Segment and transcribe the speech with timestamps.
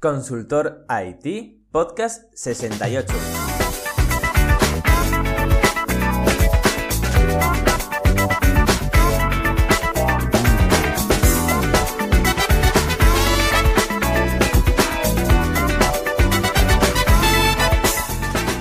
[0.00, 3.12] Consultor IT, podcast 68.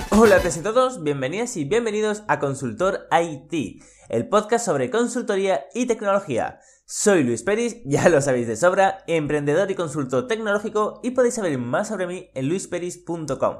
[0.09, 6.59] Hola a todos, bienvenidas y bienvenidos a Consultor IT, el podcast sobre consultoría y tecnología.
[6.89, 11.57] Soy Luis Peris, ya lo sabéis de sobra, emprendedor y consultor tecnológico y podéis saber
[11.57, 13.57] más sobre mí en luisperis.com.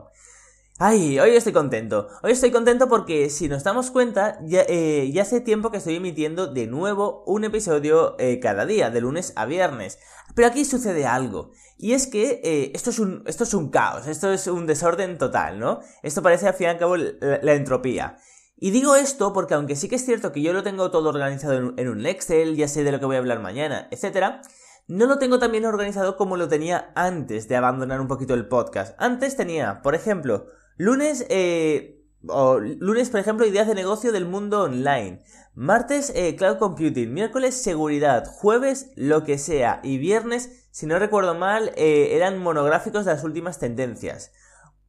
[0.80, 2.08] Ay, hoy estoy contento.
[2.24, 6.48] Hoy estoy contento porque si nos damos cuenta, ya, eh, hace tiempo que estoy emitiendo
[6.48, 10.00] de nuevo un episodio eh, cada día, de lunes a viernes.
[10.34, 11.52] Pero aquí sucede algo.
[11.78, 15.18] Y es que eh, esto, es un, esto es un caos, esto es un desorden
[15.18, 15.82] total, ¿no?
[16.02, 18.20] Esto parece al fin y al cabo la entropía.
[18.60, 21.74] Y digo esto porque aunque sí que es cierto que yo lo tengo todo organizado
[21.78, 24.42] en, un Excel, ya sé de lo que voy a hablar mañana, etc.,
[24.88, 28.48] no lo tengo tan bien organizado como lo tenía antes de abandonar un poquito el
[28.48, 28.96] podcast.
[29.00, 34.64] Antes tenía, por ejemplo, lunes, eh, o lunes, por ejemplo, ideas de negocio del mundo
[34.64, 35.24] online.
[35.54, 37.14] Martes, eh, cloud computing.
[37.14, 38.26] Miércoles, seguridad.
[38.26, 39.82] Jueves, lo que sea.
[39.84, 44.32] Y viernes, si no recuerdo mal, eh, eran monográficos de las últimas tendencias.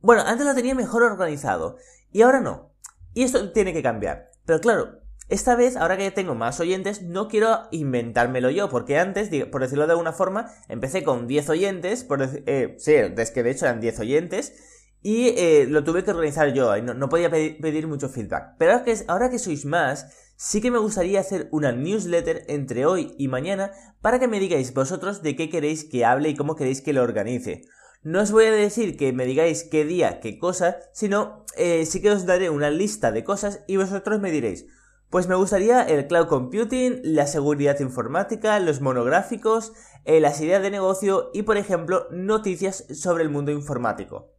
[0.00, 1.76] Bueno, antes lo tenía mejor organizado.
[2.12, 2.70] Y ahora no.
[3.14, 4.30] Y esto tiene que cambiar.
[4.44, 9.28] Pero claro, esta vez, ahora que tengo más oyentes, no quiero inventármelo yo, porque antes,
[9.46, 13.50] por decirlo de alguna forma, empecé con 10 oyentes, por eh, sí, es que de
[13.50, 14.54] hecho eran 10 oyentes,
[15.02, 18.54] y eh, lo tuve que organizar yo, y no, podía pedir, mucho feedback.
[18.58, 23.14] Pero que, ahora que sois más, sí que me gustaría hacer una newsletter entre hoy
[23.18, 26.80] y mañana para que me digáis vosotros de qué queréis que hable y cómo queréis
[26.80, 27.64] que lo organice.
[28.02, 32.00] No os voy a decir que me digáis qué día, qué cosa, sino eh, sí
[32.00, 34.66] que os daré una lista de cosas y vosotros me diréis,
[35.10, 39.72] pues me gustaría el cloud computing, la seguridad informática, los monográficos,
[40.04, 44.34] eh, las ideas de negocio y, por ejemplo, noticias sobre el mundo informático.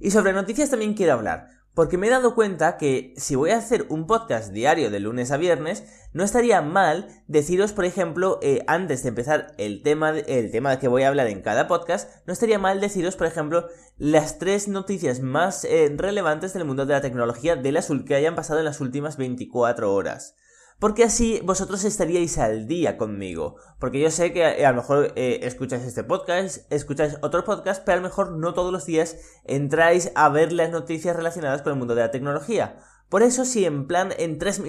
[0.00, 3.58] Y sobre noticias también quiero hablar, porque me he dado cuenta que si voy a
[3.58, 8.64] hacer un podcast diario de lunes a viernes, no estaría mal deciros, por ejemplo, eh,
[8.66, 12.32] antes de empezar el tema, el tema que voy a hablar en cada podcast, no
[12.32, 17.00] estaría mal deciros, por ejemplo, las tres noticias más eh, relevantes del mundo de la
[17.00, 20.34] tecnología de las que hayan pasado en las últimas 24 horas
[20.78, 23.56] porque así vosotros estaríais al día conmigo.
[23.78, 27.84] Porque yo sé que eh, a, lo mejor eh, escucháis este podcast, escucháis otro podcast,
[27.84, 31.72] pero a lo mejor no todos los días entráis a ver las noticias relacionadas con
[31.72, 32.76] el mundo de la tecnología.
[33.08, 34.60] Por eso si en plan en tres,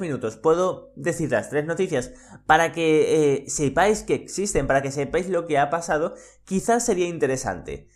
[0.00, 2.12] minutos puedo decir las tres noticias
[2.46, 7.08] para que eh, sepáis que existen, para que sepáis lo que ha pasado, quizás sería
[7.08, 7.88] interesante.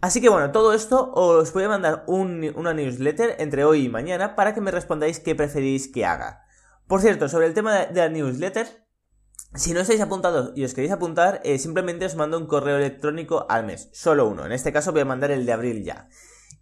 [0.00, 4.34] Así que bueno, todo esto os voy a mandar una newsletter entre hoy y mañana
[4.34, 6.47] para que me respondáis qué preferís que haga.
[6.88, 8.66] Por cierto, sobre el tema de, la newsletter,
[9.54, 13.44] si no estáis apuntados y os queréis apuntar, eh, simplemente os mando un correo electrónico
[13.50, 14.46] al mes, solo uno.
[14.46, 16.08] En este caso voy a mandar el de abril ya.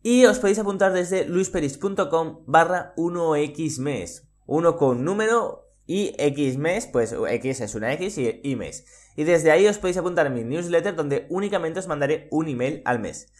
[0.02, 4.28] Y os podéis apuntar desde luisperis.com barra 1x mes.
[4.46, 8.84] Uno con número y X mes, pues X es una X y, y mes.
[9.14, 12.82] Y desde ahí os podéis apuntar a mi newsletter donde únicamente os mandaré un email
[12.84, 13.32] al mes.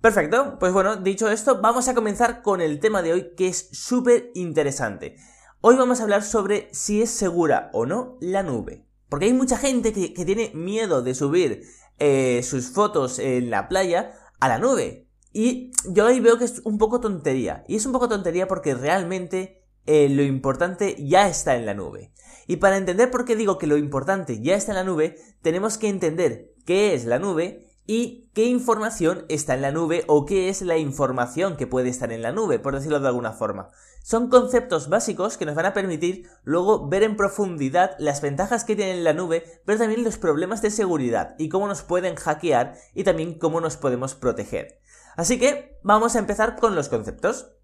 [0.00, 3.68] Perfecto, pues bueno, dicho esto, vamos a comenzar con el tema de hoy que es
[3.72, 5.16] súper interesante.
[5.62, 8.86] Hoy vamos a hablar sobre si es segura o no la nube.
[9.10, 11.64] Porque hay mucha gente que, tiene miedo de subir
[11.98, 15.06] eh, sus fotos en la playa a la nube.
[15.34, 17.62] Y yo ahí veo que es un poco tontería.
[17.68, 22.14] Y es un poco tontería porque realmente eh, lo importante ya está en la nube.
[22.46, 25.76] Y para entender por qué digo que lo importante ya está en la nube, tenemos
[25.76, 30.48] que entender qué es la nube y qué información está en la nube o qué
[30.48, 33.70] es la información que puede estar en la nube, por decirlo de alguna forma.
[34.04, 38.76] Son conceptos básicos que nos van a permitir luego ver en profundidad las ventajas que
[38.76, 43.02] tiene la nube, pero también los problemas de seguridad y cómo nos pueden hackear y
[43.02, 44.78] también cómo nos podemos proteger.
[45.16, 47.56] Así que vamos a empezar con los conceptos.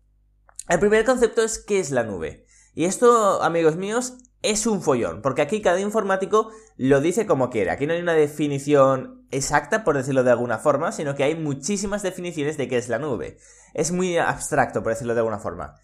[0.69, 2.47] El primer concepto es qué es la nube.
[2.75, 4.19] Y esto, amigos míos,
[4.51, 7.71] es un follón, porque aquí cada informático lo dice como quiere.
[7.71, 12.03] Aquí no hay una definición exacta, por decirlo de alguna forma, sino que hay muchísimas
[12.03, 13.39] definiciones de qué es la nube.
[13.75, 15.75] Es muy abstracto, por decirlo de alguna forma.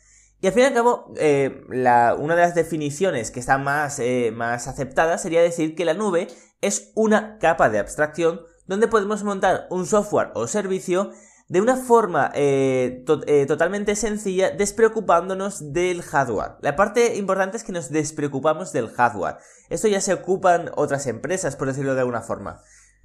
[0.41, 4.33] Y al fin y al cabo, eh, una de las definiciones que está más, eh,
[4.35, 6.29] más aceptada sería decir que la nube
[6.61, 11.13] es una capa de abstracción donde podemos montar un software o servicio
[11.53, 16.53] de una forma eh, eh, totalmente sencilla, despreocupándonos del hardware.
[16.63, 19.37] La parte importante es que nos despreocupamos del hardware.
[19.69, 22.63] Esto ya se ocupan otras empresas, por decirlo de alguna forma.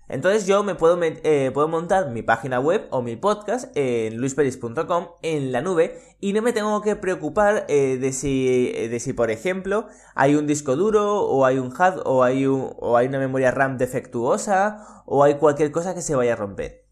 [0.08, 5.08] Entonces yo me puedo, eh, puedo, montar mi página web o mi podcast en luisperis.com
[5.24, 9.12] en la nube y no me tengo que preocupar eh, de, si, eh, de si,
[9.12, 13.20] por ejemplo, hay un disco duro o hay un HUD o hay, o hay una
[13.20, 16.87] memoria RAM defectuosa o hay cualquier cosa que se vaya a romper.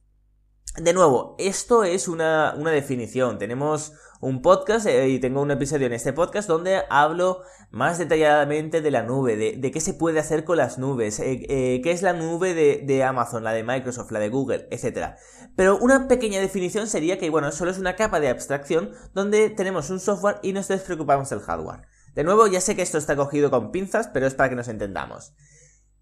[0.77, 3.37] De nuevo, esto es una, una definición.
[3.37, 8.81] Tenemos un podcast eh, y tengo un episodio en este podcast donde hablo más detalladamente
[8.81, 12.01] de la nube, de, qué se puede hacer con las nubes, eh, eh, qué es
[12.01, 15.15] la nube de, de, Amazon, la de Microsoft, la de Google, etc.
[15.55, 19.89] Pero una pequeña definición sería que, bueno, solo es una capa de abstracción donde tenemos
[19.89, 21.83] un software y nos despreocupamos del hardware.
[22.15, 24.67] De nuevo, ya sé que esto está cogido con pinzas, pero es para que nos
[24.67, 25.33] entendamos.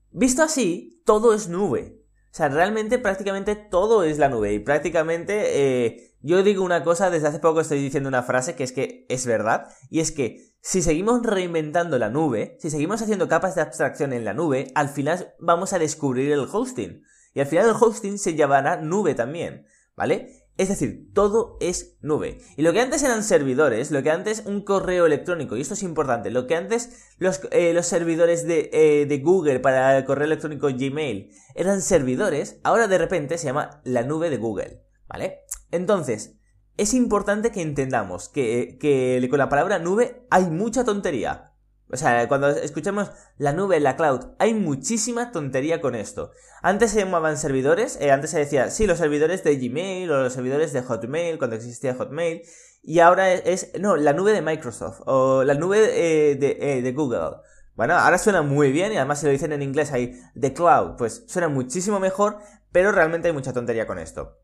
[0.09, 2.02] Visto así, todo es nube.
[2.33, 4.53] O sea, realmente prácticamente todo es la nube.
[4.53, 8.63] Y prácticamente eh, yo digo una cosa, desde hace poco estoy diciendo una frase que
[8.63, 9.67] es que es verdad.
[9.91, 14.25] Y es que si seguimos reinventando la nube, si seguimos haciendo capas de abstracción en
[14.25, 17.03] la nube, al final vamos a descubrir el hosting.
[17.35, 20.42] Y al final el hosting se llamará nube también, ¿vale?
[20.55, 22.39] Es decir, todo es nube.
[22.57, 25.81] Y lo que antes eran servidores, lo que antes un correo electrónico, y esto es
[25.81, 30.25] importante, lo que antes los, eh, los servidores de, eh, de, Google para el correo
[30.25, 35.39] electrónico Gmail eran servidores, ahora de repente se llama la nube de Google, ¿vale?
[35.71, 36.35] Entonces,
[36.77, 41.52] es importante que entendamos que, que con la palabra nube hay mucha tontería.
[41.91, 46.31] O sea, cuando escuchamos la nube, la cloud, hay muchísima tontería con esto.
[46.61, 50.33] Antes se llamaban servidores, eh, antes se decía, sí, los servidores de Gmail o los
[50.33, 52.41] servidores de Hotmail, cuando existía Hotmail,
[52.81, 56.91] y ahora es, no, la nube de Microsoft o la nube eh, de, eh, de,
[56.93, 57.37] Google.
[57.75, 60.95] Bueno, ahora suena muy bien y además se lo dicen en inglés ahí, the cloud,
[60.97, 62.39] pues suena muchísimo mejor,
[62.71, 64.42] pero realmente hay mucha tontería con esto.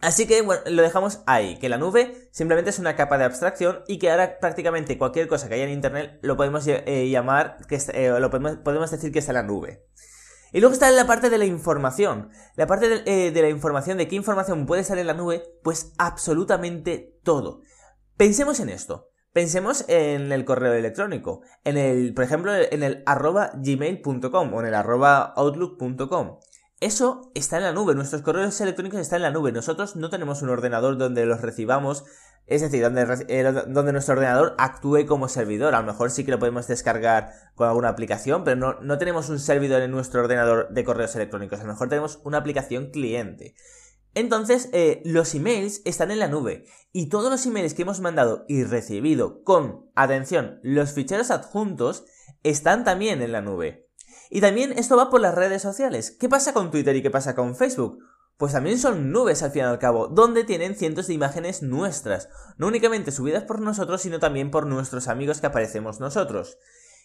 [0.00, 3.82] Así que bueno, lo dejamos ahí, que la nube simplemente es una capa de abstracción
[3.86, 7.78] y que ahora prácticamente cualquier cosa que haya en Internet lo podemos eh, llamar, que
[7.92, 9.84] eh, lo podemos, decir que está en la nube.
[10.52, 12.30] Y luego está la parte de la información.
[12.56, 15.44] La parte de, eh, de, la información, de qué información puede estar en la nube,
[15.62, 17.60] pues absolutamente todo.
[18.16, 19.10] Pensemos en esto.
[19.32, 21.42] Pensemos en el correo electrónico.
[21.62, 26.38] En el, por ejemplo, en el arroba gmail.com o en el arroba outlook.com.
[26.80, 29.52] Eso está en la nube, nuestros correos electrónicos están en la nube.
[29.52, 32.04] Nosotros no tenemos un ordenador donde los recibamos,
[32.46, 35.74] es decir, donde, eh, donde nuestro ordenador actúe como servidor.
[35.74, 39.28] A lo mejor sí que lo podemos descargar con alguna aplicación, pero no, no tenemos
[39.28, 41.60] un servidor en nuestro ordenador de correos electrónicos.
[41.60, 43.54] A lo mejor tenemos una aplicación cliente.
[44.14, 48.44] Entonces, eh, los emails están en la nube y todos los emails que hemos mandado
[48.48, 52.04] y recibido con, atención, los ficheros adjuntos
[52.42, 53.89] están también en la nube.
[54.30, 56.12] Y también esto va por las redes sociales.
[56.12, 57.98] ¿Qué pasa con Twitter y qué pasa con Facebook?
[58.38, 62.30] Pues también son nubes al fin y al cabo, donde tienen cientos de imágenes nuestras,
[62.56, 66.56] no únicamente subidas por nosotros, sino también por nuestros amigos que aparecemos nosotros.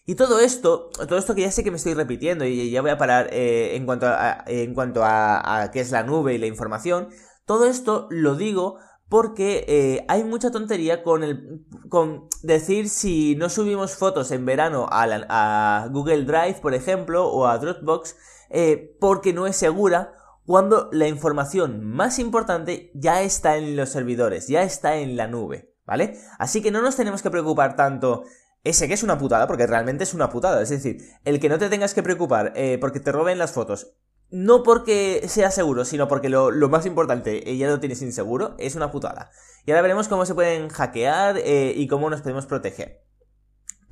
[0.06, 2.92] Y todo esto, todo esto que ya sé que me estoy repitiendo y ya voy
[2.92, 6.38] a parar eh, en cuanto, a, en cuanto a, a qué es la nube y
[6.38, 7.10] la información,
[7.46, 8.78] todo esto lo digo
[9.10, 14.88] porque eh, hay mucha tontería con el con decir si no subimos fotos en verano
[14.90, 18.16] a, Google Drive, por ejemplo, o a Dropbox,
[18.50, 20.14] eh, porque no es segura,
[20.46, 25.74] cuando la información más importante ya está en los servidores, ya está en la nube,
[25.86, 26.20] ¿vale?
[26.38, 28.24] Así que no nos tenemos que preocupar tanto
[28.64, 30.62] ese que es una putada, porque realmente es una putada.
[30.62, 33.96] Es decir, el que no te tengas que preocupar eh, porque te roben las fotos
[34.32, 38.92] no porque sea seguro, sino porque lo, más importante, ya lo tienes inseguro, es una
[38.92, 39.32] putada.
[39.66, 43.04] Y ahora veremos cómo se pueden hackear eh, y cómo nos podemos proteger.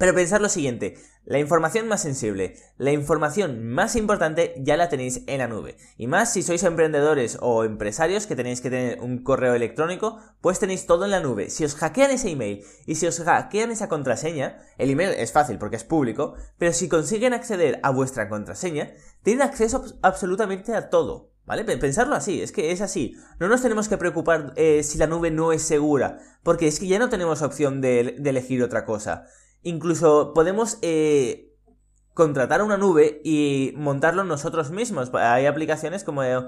[0.03, 5.21] Pero pensar lo siguiente, la información más sensible, la información más importante ya la tenéis
[5.27, 5.77] en la nube.
[5.95, 10.59] Y más si sois emprendedores o empresarios que tenéis que tener un correo electrónico, pues
[10.59, 11.49] tenéis todo en la nube.
[11.49, 15.57] Si os hackean ese email y si os hackean esa contraseña, el email es fácil
[15.57, 18.91] porque es público, pero si consiguen acceder a vuestra contraseña,
[19.23, 21.31] tienen acceso absolutamente a todo.
[21.45, 21.65] ¿Vale?
[21.65, 23.17] Pensarlo así, es que es así.
[23.39, 26.87] No nos tenemos que preocupar eh, si la nube no es segura, porque es que
[26.87, 29.27] ya no tenemos opción de elegir otra cosa.
[29.63, 31.53] Incluso podemos eh,
[32.13, 35.11] contratar una nube y montarlo nosotros mismos.
[35.13, 36.45] Hay aplicaciones como el,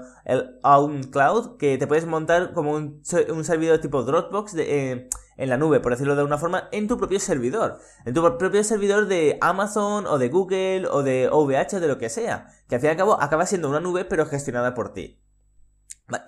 [0.62, 5.92] OwnCloud que te puedes montar como un, servidor tipo Dropbox eh, en la nube, por
[5.92, 7.78] decirlo de alguna forma, en tu propio servidor.
[8.04, 11.98] En tu propio servidor de Amazon o de Google o de OVH o de lo
[11.98, 12.46] que sea.
[12.68, 15.22] Que al fin y al cabo acaba siendo una nube pero gestionada por ti.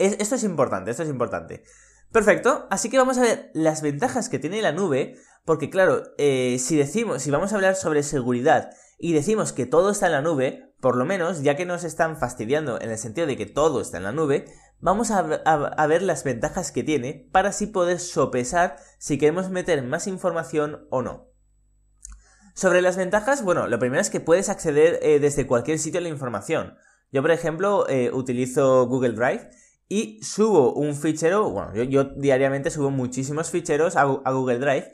[0.00, 1.62] Esto es importante, esto es importante.
[2.10, 5.16] Perfecto, así que vamos a ver las ventajas que tiene la nube
[5.48, 9.92] porque claro, eh, si decimos, si vamos a hablar sobre seguridad y decimos que todo
[9.92, 13.26] está en la nube, por lo menos, ya que nos están fastidiando en el sentido
[13.26, 14.44] de que todo está en la nube,
[14.78, 20.06] vamos a, ver las ventajas que tiene para así poder sopesar si queremos meter más
[20.06, 21.30] información o no.
[22.54, 26.02] Sobre las ventajas, bueno, lo primero es que puedes acceder eh, desde cualquier sitio a
[26.02, 26.74] la información.
[27.10, 29.48] Yo, por ejemplo, eh, utilizo Google Drive
[29.88, 34.92] y subo un fichero, bueno, yo, diariamente subo muchísimos ficheros a, Google Drive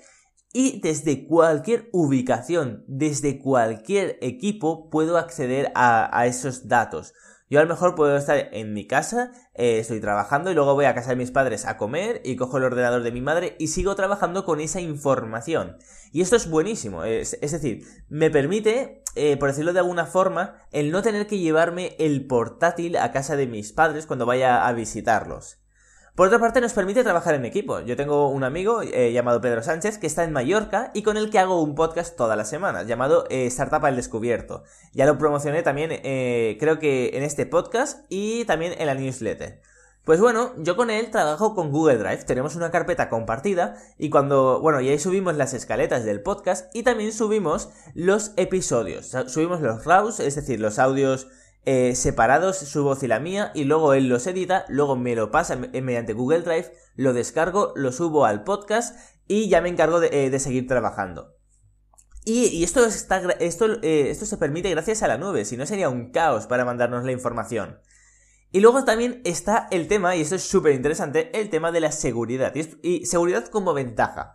[0.55, 7.13] y desde cualquier ubicación, desde cualquier equipo, puedo acceder a esos datos.
[7.51, 10.87] Yo a lo mejor puedo estar en mi casa, eh, estoy trabajando y luego voy
[10.87, 13.69] a casa de mis padres a comer y cojo el ordenador de mi madre y
[13.69, 15.77] sigo trabajando con esa información.
[16.11, 20.91] Y esto es buenísimo, es, decir, me permite, eh, por decirlo de alguna forma, el
[20.91, 25.64] no tener que llevarme el portátil a casa de mis padres cuando vaya a visitarlos.
[26.15, 27.81] Por otra parte, nos permite trabajar en equipo.
[27.81, 31.29] Yo tengo un amigo eh, llamado Pedro Sánchez que está en Mallorca y con el
[31.29, 34.63] que hago un podcast todas las semanas llamado eh, Startup al Descubierto.
[34.93, 39.61] Ya lo promocioné también, eh, creo que en este podcast y también en la newsletter.
[40.05, 44.61] Pues bueno, yo con él trabajo con Google Drive, tenemos una carpeta compartida y cuando,
[44.61, 49.85] bueno, y ahí subimos las escaletas del podcast y también subimos los episodios, subimos los
[49.85, 51.27] RAWs, es decir, los audios
[51.67, 55.31] eh, separados su voz y la mía y luego él los edita, luego me lo
[55.31, 58.95] pasa mediante Google Drive, lo descargo, lo subo al podcast
[59.27, 61.35] y ya me encargo de, eh, seguir trabajando.
[62.27, 65.91] Y, esto, está, esto, eh, esto se permite gracias a la nube, si no sería
[65.91, 67.79] un caos para mandarnos la información.
[68.51, 71.93] Y luego también está el tema, y esto es súper interesante, el tema de la
[71.93, 72.55] seguridad.
[72.83, 74.35] Y, seguridad como ventaja.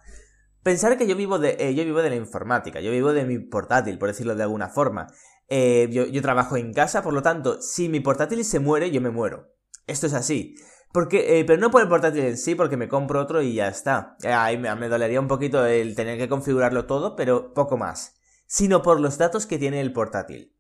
[0.62, 3.98] Pensar que yo vivo, de, yo vivo de la informática, yo vivo de mi portátil,
[3.98, 5.08] por decirlo de alguna forma.
[5.50, 9.10] Eh, yo, trabajo en casa, por lo tanto, si mi portátil se muere, yo me
[9.10, 9.52] muero.
[9.88, 10.56] Esto es así.
[10.92, 13.68] Porque, eh, pero no por el portátil en sí, porque me compro otro y ya
[13.68, 14.16] está.
[14.24, 18.16] Ahí me, dolería un poquito el tener que configurarlo todo, pero poco más.
[18.48, 20.56] Sino por los datos que tiene el portátil.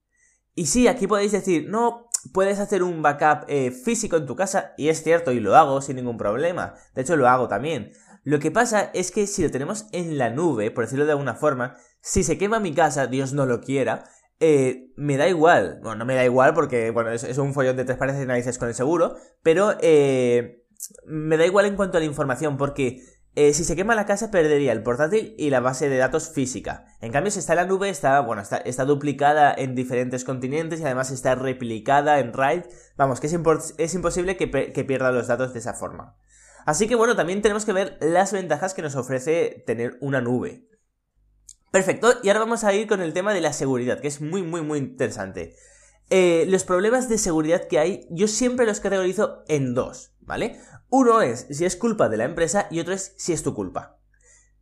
[0.56, 4.74] Y sí, aquí podéis decir, no, puedes hacer un backup eh, físico en tu casa,
[4.78, 6.76] y es cierto, y lo hago sin ningún problema.
[6.96, 7.92] De hecho, lo hago también.
[8.24, 11.36] Lo que pasa es que si lo tenemos en la nube, por decirlo de alguna
[11.36, 14.04] forma, si se quema mi casa, Dios no lo quiera,
[14.40, 15.80] eh, me da igual.
[15.82, 18.58] Bueno, no me da igual porque, bueno, es, un follón de tres pares de narices
[18.58, 20.64] con el seguro, pero eh,
[21.06, 23.04] me da igual en cuanto a la información porque
[23.36, 26.86] eh, si se quema la casa perdería el portátil y la base de datos física.
[27.02, 30.84] En cambio, si está en la nube, está, bueno, está, duplicada en diferentes continentes y
[30.84, 32.64] además está replicada en RAID.
[32.98, 33.38] Vamos, que es,
[33.78, 36.16] es imposible que, que pierda los datos de esa forma.
[36.66, 40.68] Así que bueno, también tenemos que ver las ventajas que nos ofrece tener una nube.
[41.72, 44.42] Perfecto, y ahora vamos a ir con el tema de la seguridad, que es muy,
[44.42, 45.56] muy, muy interesante.
[46.10, 50.60] Eh, los problemas de seguridad que hay, yo siempre los categorizo en dos, ¿vale?
[50.90, 54.00] Uno es si es culpa de la empresa y otro es si es tu culpa.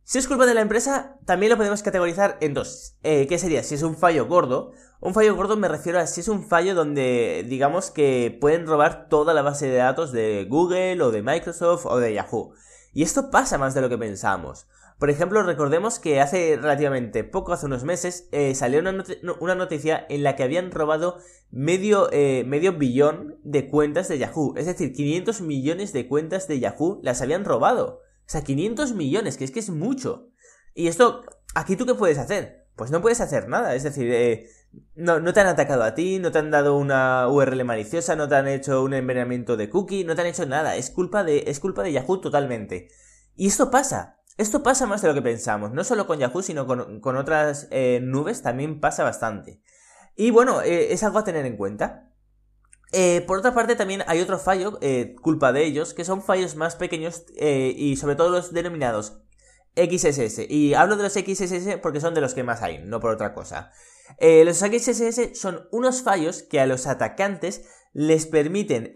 [0.04, 2.96] Si es culpa de la empresa, también lo podemos categorizar en dos.
[3.02, 3.62] Eh, ¿Qué sería?
[3.62, 4.72] Si es un fallo gordo.
[5.00, 9.08] Un fallo gordo me refiero a si es un fallo donde, digamos que pueden robar
[9.08, 12.54] toda la base de datos de Google o de Microsoft o de Yahoo.
[12.92, 14.66] Y esto pasa más de lo que pensamos.
[14.98, 20.24] Por ejemplo, recordemos que hace relativamente poco, hace unos meses, eh, salió una, noticia en
[20.24, 21.18] la que habían robado
[21.52, 24.54] medio, eh, medio billón de cuentas de Yahoo.
[24.56, 28.02] Es decir, 500 millones de cuentas de Yahoo las habían robado.
[28.26, 30.30] O sea, 500 millones, que es que es mucho.
[30.74, 31.22] Y esto,
[31.54, 32.66] aquí tú qué puedes hacer?
[32.74, 33.76] Pues no puedes hacer nada.
[33.76, 34.48] Es decir, eh,
[34.94, 38.34] no, te han atacado a ti, no te han dado una URL maliciosa, no te
[38.34, 40.76] han hecho un envenenamiento de cookie, no te han hecho nada.
[40.76, 42.88] Es culpa de, es culpa de Yahoo totalmente.
[43.36, 44.16] Y esto pasa.
[44.36, 47.98] Esto pasa más de lo que pensamos, no solo con Yahoo, sino con, otras eh,
[48.00, 49.60] nubes también pasa bastante.
[50.14, 52.12] Y bueno, eh, es algo a tener en cuenta.
[52.92, 54.78] Eh, por otra parte, también hay otro fallo,
[55.22, 59.22] culpa de ellos, que son fallos más pequeños y sobre todo los denominados
[59.74, 60.48] XSS.
[60.48, 63.34] Y hablo de los XSS porque son de los que más hay, no por otra
[63.34, 63.72] cosa.
[64.20, 68.92] Los XSS son unos fallos que a los atacantes les permiten,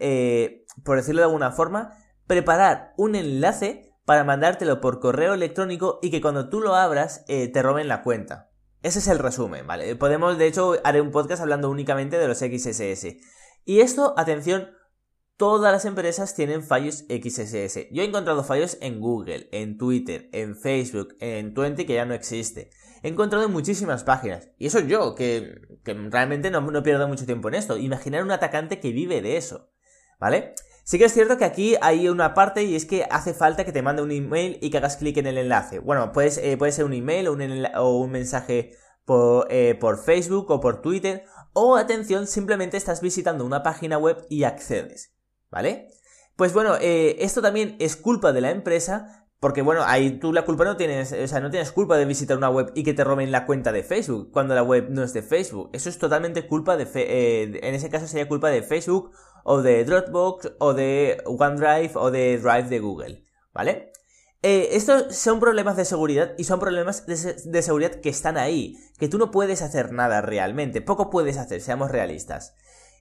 [0.83, 6.21] por decirlo de alguna forma, preparar un enlace para mandártelo por correo electrónico y que
[6.21, 8.49] cuando tú lo abras eh, te roben la cuenta.
[8.81, 9.95] Ese es el resumen, ¿vale?
[9.95, 13.15] Podemos, de hecho, haré un podcast hablando únicamente de los XSS.
[13.63, 14.71] Y esto, atención,
[15.37, 17.87] todas las empresas tienen fallos XSS.
[17.91, 22.13] Yo he encontrado fallos en Google, en Twitter, en Facebook, en Twenty, que ya no
[22.13, 22.71] existe.
[23.03, 24.49] He encontrado en muchísimas páginas.
[24.57, 27.77] Y eso yo, que, realmente no, pierdo mucho tiempo en esto.
[27.77, 29.69] Imaginar un atacante que vive de eso.
[30.19, 30.55] ¿Vale?
[30.85, 33.73] Sí que es cierto que aquí hay una parte y es que hace falta que
[33.73, 35.79] te mande un email y que hagas clic en el enlace.
[35.79, 38.71] Bueno, puedes, eh, puede ser un email o un, o un mensaje
[39.03, 41.25] por, eh, por, Facebook o por Twitter.
[41.51, 45.13] O atención, simplemente estás visitando una página web y accedes.
[45.51, 45.89] ¿Vale?
[46.37, 49.22] Pues bueno, eh, esto también es culpa de la empresa.
[49.43, 52.37] Porque bueno, ahí tú la culpa no tienes, o sea, no tienes culpa de visitar
[52.37, 55.11] una web y que te roben la cuenta de Facebook cuando la web no es
[55.11, 55.69] de Facebook.
[55.73, 59.11] Eso es totalmente culpa de, en ese caso sería culpa de Facebook
[59.43, 63.23] o de Dropbox, o de OneDrive, o de Drive de Google,
[63.53, 63.91] ¿vale?
[64.43, 69.09] Eh, estos son problemas de seguridad y son problemas de, seguridad que están ahí, que
[69.09, 72.55] tú no puedes hacer nada realmente, poco puedes hacer, seamos realistas.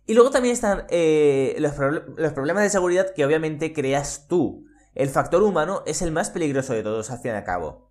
[0.09, 1.75] Y luego también están eh, los,
[2.17, 4.67] los problemas de seguridad que obviamente creas tú.
[4.95, 7.91] El factor humano es el más peligroso de todos, al fin y al cabo.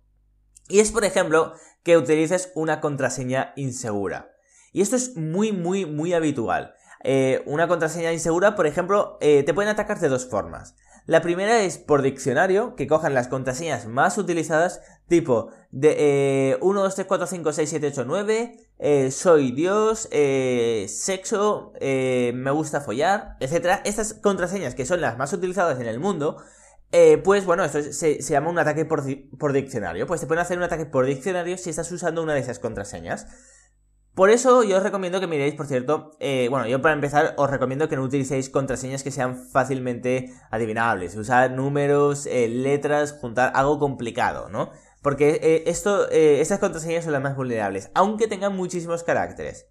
[0.68, 4.32] Y es, por ejemplo, que utilices una contraseña insegura.
[4.72, 6.74] Y esto es muy, muy, muy habitual.
[7.04, 10.76] Eh, una contraseña insegura, por ejemplo, eh, te pueden atacar de dos formas.
[11.04, 16.94] La primera es por diccionario, que cojan las contraseñas más utilizadas, tipo de 1, 2,
[16.94, 23.80] 3, 4, 5, 6, 7, 8, 9, soy Dios, eh, sexo, me gusta follar, etc.
[23.84, 26.36] Estas contraseñas que son las más utilizadas en el mundo,
[27.24, 29.02] pues bueno, esto se, llama un ataque por,
[29.52, 30.06] diccionario.
[30.06, 33.26] Pues te pueden hacer un ataque por diccionario si estás usando una de esas contraseñas.
[34.14, 37.48] Por eso yo os recomiendo que miréis, por cierto, eh, bueno, yo para empezar os
[37.48, 43.78] recomiendo que no utilicéis contraseñas que sean fácilmente adivinables, usar números, eh, letras, juntar algo
[43.78, 44.70] complicado, ¿no?
[45.00, 49.66] Porque eh, esto, estas contraseñas son las más vulnerables, aunque tengan muchísimos caracteres.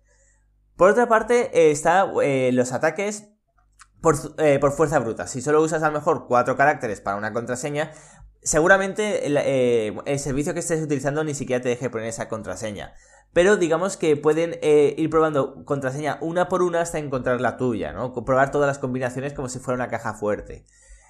[0.76, 2.12] Por otra parte, están
[2.56, 3.30] los ataques
[4.02, 5.28] por, por, fuerza bruta.
[5.28, 7.92] Si solo usas a lo mejor cuatro caracteres para una contraseña,
[8.42, 12.94] seguramente el servicio que estés utilizando ni siquiera te deje poner esa contraseña
[13.34, 17.94] pero digamos que pueden eh, ir probando contraseña una por una hasta encontrar la tuya,
[17.94, 18.14] ¿no?
[18.14, 20.66] Probar todas las combinaciones como si fuera una caja fuerte.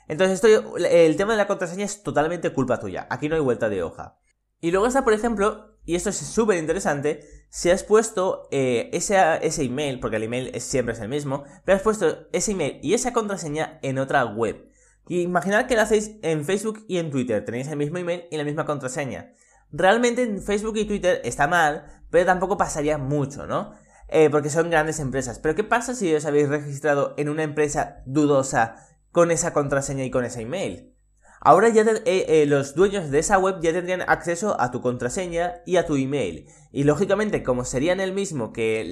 [0.08, 3.08] Entonces, esto, el tema de la contraseña es totalmente culpa tuya.
[3.10, 4.20] Aquí no hay vuelta de hoja.
[4.60, 9.18] Y luego está, por ejemplo, y esto es súper interesante, si has puesto eh, ese,
[9.42, 12.94] ese, email, porque el email siempre es el mismo, pero has puesto ese email y
[12.94, 14.68] esa contraseña en otra web.
[15.08, 18.38] Y imaginad que lo hacéis en Facebook y en Twitter, tenéis el mismo email y
[18.38, 19.34] la misma contraseña.
[19.72, 23.74] Realmente en Facebook y Twitter está mal, pero tampoco pasaría mucho, ¿no?
[24.08, 25.40] Eh, porque son grandes empresas.
[25.40, 28.76] Pero ¿qué pasa si os habéis registrado en una empresa dudosa
[29.12, 30.94] con esa contraseña y con ese email?
[31.44, 35.56] Ahora ya eh, eh, los dueños de esa web ya tendrían acceso a tu contraseña
[35.66, 36.46] y a tu email.
[36.72, 38.86] Y lógicamente, como serían el mismo que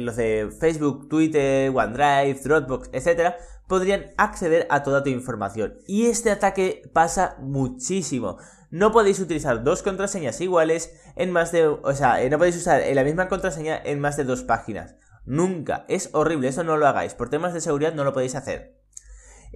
[0.00, 3.34] los de Facebook, Twitter, OneDrive, Dropbox, etc.,
[3.66, 5.74] podrían acceder a toda tu información.
[5.88, 8.38] Y este ataque pasa muchísimo.
[8.70, 11.66] No podéis utilizar dos contraseñas iguales en más de...
[11.66, 14.94] O sea, no podéis usar la misma contraseña en más de dos páginas.
[15.26, 15.84] Nunca.
[15.88, 17.14] Es horrible, eso no lo hagáis.
[17.14, 18.78] Por temas de seguridad no lo podéis hacer.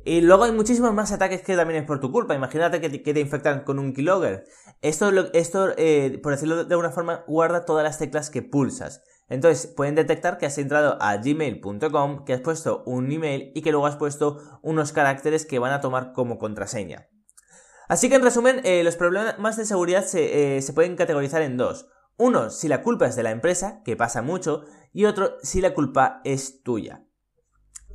[0.05, 2.35] Y luego hay muchísimos más ataques que también es por tu culpa.
[2.35, 4.45] Imagínate que te, infectan con un keylogger.
[4.81, 9.03] Esto, esto eh, por decirlo de alguna forma, guarda todas las teclas que pulsas.
[9.29, 13.71] Entonces pueden detectar que has entrado a gmail.com, que has puesto un email y que
[13.71, 17.09] luego has puesto unos caracteres que van a tomar como contraseña.
[17.89, 21.57] Así que en resumen, eh, los problemas de seguridad se, eh, se pueden categorizar en
[21.57, 21.89] dos.
[22.17, 25.75] Uno, si la culpa es de la empresa, que pasa mucho, y otro, si la
[25.75, 27.05] culpa es tuya.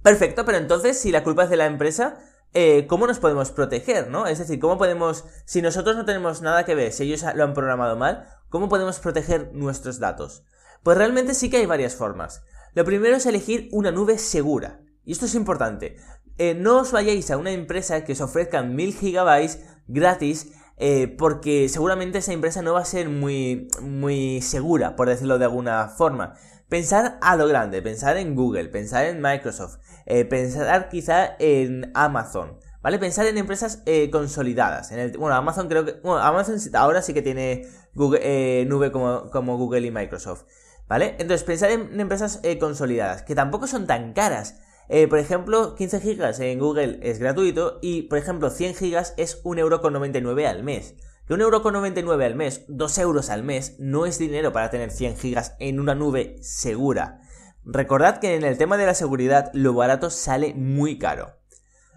[0.08, 2.18] Perfecto, pero entonces, si la culpa es de la empresa,
[2.54, 4.26] eh, ¿cómo nos podemos proteger, no?
[4.26, 7.54] Es decir, ¿cómo podemos, si nosotros no tenemos nada que ver, si ellos lo han
[7.54, 10.46] programado mal, ¿cómo podemos proteger nuestros datos?
[10.82, 12.42] Pues realmente sí que hay varias formas.
[12.74, 14.80] Lo primero es elegir una nube segura.
[15.04, 15.98] Y esto es importante.
[16.38, 21.68] Eh, no os vayáis a una empresa que os ofrezca 1000 gigabytes gratis eh, porque
[21.70, 26.36] seguramente esa empresa no va a ser muy, muy segura, por decirlo de alguna forma.
[26.70, 32.58] Pensar a lo grande, pensar en Google, pensar en Microsoft, eh, pensar quizá en Amazon,
[32.82, 33.00] ¿vale?
[33.00, 34.92] Pensar en empresas consolidadas.
[34.92, 35.94] En el, bueno, Amazon creo que...
[36.04, 40.44] Bueno, Amazon ahora sí que tiene Google, nube como, como Google y Microsoft.
[40.88, 41.16] ¿Vale?
[41.20, 44.60] Entonces, pensar en, empresas eh, consolidadas, que tampoco son tan caras.
[44.90, 49.44] Eh, por ejemplo, 15 gigas en Google es gratuito y, por ejemplo, 100 gigas es
[49.44, 50.96] 1,99€ al mes.
[51.28, 55.56] Que 1,99€ al mes, 2 euros al mes, no es dinero para tener 100 gigas
[55.60, 57.20] en una nube segura.
[57.66, 61.34] Recordad que en el tema de la seguridad lo barato sale muy caro.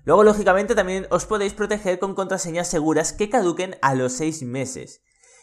[0.05, 5.03] Luego, lógicamente, también os podéis proteger con contraseñas seguras que caduquen a los 6 meses.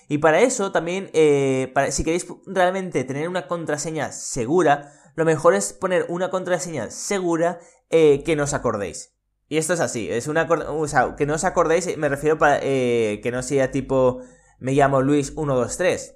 [0.10, 5.71] Y para eso también, eh, si queréis realmente tener una contraseña segura, lo mejor es
[5.71, 9.16] poner una contraseña segura eh, que no os acordéis.
[9.49, 12.60] Y esto es así, es una o sea, que no os acordéis, me refiero para
[12.62, 14.21] eh, que no sea tipo
[14.60, 16.15] me llamo Luis 123.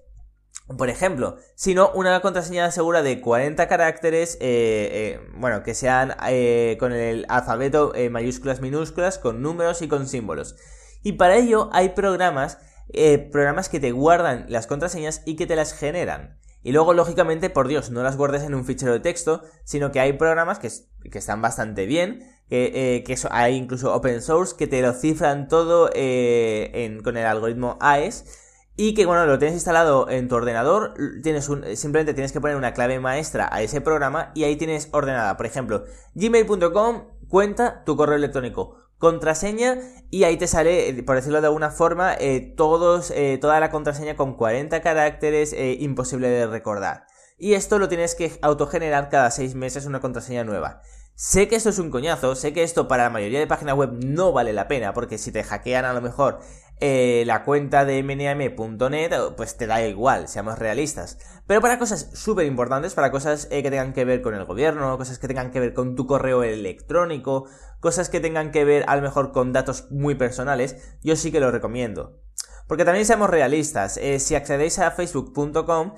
[0.77, 4.37] Por ejemplo, sino una contraseña segura de 40 caracteres,
[5.35, 6.15] bueno, que sean
[6.79, 10.55] con el alfabeto mayúsculas, minúsculas, con números y con símbolos.
[11.03, 12.57] Y para ello hay programas
[12.93, 16.37] eh, programas que te guardan las contraseñas y que te las generan.
[16.63, 19.99] Y luego, lógicamente, por Dios, no las guardes en un fichero de texto, sino que
[19.99, 20.67] hay programas que,
[21.17, 22.19] están bastante bien,
[22.49, 27.25] que, eh, que hay incluso open source, que te lo cifran todo eh, con el
[27.25, 28.25] algoritmo AES,
[28.75, 32.73] y que, bueno, lo tienes instalado en tu ordenador, tienes simplemente tienes que poner una
[32.73, 35.83] clave maestra a ese programa y ahí tienes ordenada, por ejemplo,
[36.15, 39.79] gmail.com, cuenta tu correo electrónico contraseña
[40.11, 43.71] y ahí te sale, eh, por decirlo de alguna forma, eh, todos, eh, toda la
[43.71, 47.07] contraseña con 40 caracteres imposible de recordar.
[47.43, 50.83] y esto lo tienes que autogenerar cada seis meses una contraseña nueva.
[51.15, 53.91] Sé que esto es un coñazo, sé que esto para la mayoría de páginas web
[54.05, 56.39] no vale la pena, porque si te hackean a lo mejor
[56.83, 61.19] eh, la cuenta de mnam.net, pues te da igual, seamos realistas.
[61.45, 64.97] Pero para cosas súper importantes, para cosas eh, que tengan que ver con el gobierno,
[64.97, 67.45] cosas que tengan que ver con tu correo electrónico,
[67.79, 71.39] cosas que tengan que ver a lo mejor con datos muy personales, yo sí que
[71.39, 72.19] lo recomiendo.
[72.67, 75.93] Porque también seamos realistas, eh, si accedéis a facebook.com,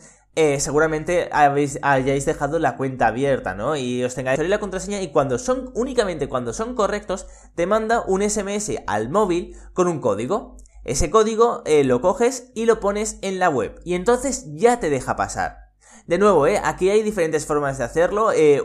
[0.58, 3.78] seguramente habéis, hayáis dejado la cuenta abierta, ¿no?
[3.78, 8.22] Y os tengáis la contraseña y cuando son, únicamente cuando son correctos, te manda un
[8.22, 10.58] SMS al móvil con un código.
[10.86, 14.90] Ese código eh, lo coges y lo pones en la web y entonces ya te
[14.90, 15.64] deja pasar.
[16.08, 16.60] De nuevo, ¿eh?
[16.62, 18.34] aquí hay diferentes formas de hacerlo.
[18.34, 18.62] Eh,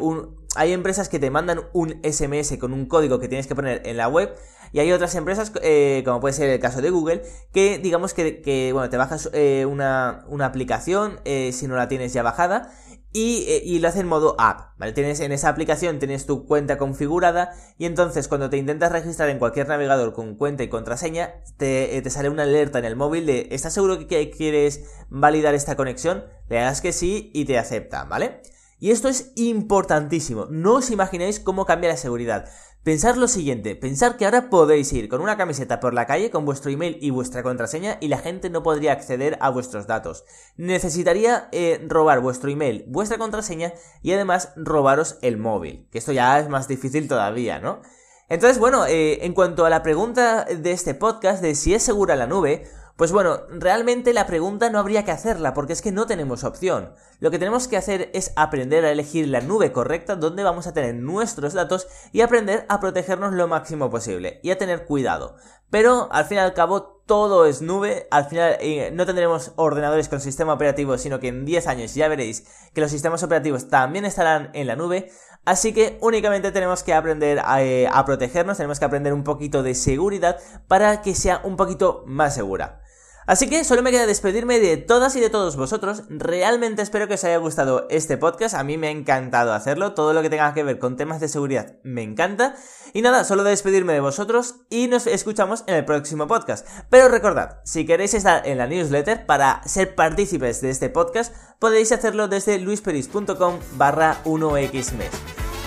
[0.56, 3.96] hay empresas que te mandan un SMS con un código que tienes que poner en
[3.96, 4.34] la web.
[4.72, 8.70] Y hay otras empresas, eh, como puede ser el caso de Google, que digamos que,
[8.72, 9.30] bueno, te bajas
[9.66, 12.72] una, una, aplicación si no la tienes ya bajada
[13.12, 14.92] y, lo hace en modo app, ¿vale?
[14.92, 19.38] Tienes en esa aplicación, tienes tu cuenta configurada y entonces cuando te intentas registrar en
[19.38, 23.48] cualquier navegador con cuenta y contraseña, te, te sale una alerta en el móvil de
[23.50, 26.24] ¿estás seguro que quieres validar esta conexión?
[26.48, 28.42] Le das que sí y te acepta, ¿vale?
[28.80, 32.48] Y esto es importantísimo, no os imagináis cómo cambia la seguridad.
[32.84, 36.44] Pensad lo siguiente, pensar que ahora podéis ir con una camiseta por la calle con
[36.44, 40.24] vuestro email y vuestra contraseña y la gente no podría acceder a vuestros datos.
[40.56, 46.38] Necesitaría eh, robar vuestro email, vuestra contraseña y además robaros el móvil, que esto ya
[46.38, 47.82] es más difícil todavía, ¿no?
[48.28, 52.14] Entonces, bueno, eh, en cuanto a la pregunta de este podcast de si es segura
[52.14, 52.64] la nube,
[52.98, 56.94] pues bueno, realmente la pregunta no habría que hacerla porque es que no tenemos opción.
[57.20, 60.72] Lo que tenemos que hacer es aprender a elegir la nube correcta donde vamos a
[60.72, 65.36] tener nuestros datos y aprender a protegernos lo máximo posible y a tener cuidado.
[65.70, 70.08] Pero al fin y al cabo todo es nube, al final eh, no tendremos ordenadores
[70.08, 74.06] con sistema operativo, sino que en 10 años ya veréis que los sistemas operativos también
[74.06, 75.12] estarán en la nube,
[75.44, 79.74] Así que únicamente tenemos que aprender eh, a, protegernos, tenemos que aprender un poquito de
[79.74, 82.82] seguridad para que sea un poquito más segura.
[83.28, 86.04] Así que solo me queda despedirme de todas y de todos vosotros.
[86.08, 88.54] Realmente espero que os haya gustado este podcast.
[88.54, 89.92] A mí me ha encantado hacerlo.
[89.92, 92.54] Todo lo que tenga que ver con temas de seguridad me encanta.
[92.94, 96.66] Y nada, solo despedirme de vosotros y nos escuchamos en el próximo podcast.
[96.88, 101.92] Pero recordad, si queréis estar en la newsletter para ser partícipes de este podcast, podéis
[101.92, 105.10] hacerlo desde luisperis.com barra 1xmes.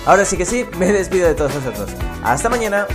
[0.08, 1.92] Ahora sí que sí, me despido de todos vosotros.
[2.24, 2.88] Hasta mañana.